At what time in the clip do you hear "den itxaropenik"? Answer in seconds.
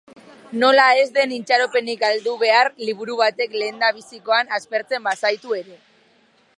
1.17-2.01